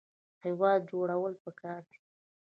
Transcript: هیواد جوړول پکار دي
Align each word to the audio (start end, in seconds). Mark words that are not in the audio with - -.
هیواد 0.43 0.79
جوړول 0.91 1.33
پکار 1.43 1.81
دي 1.89 1.97